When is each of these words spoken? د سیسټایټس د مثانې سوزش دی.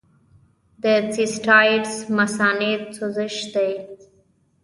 د 0.83 0.85
سیسټایټس 1.15 1.93
د 2.05 2.07
مثانې 2.17 2.73
سوزش 2.95 3.35
دی. 3.53 3.71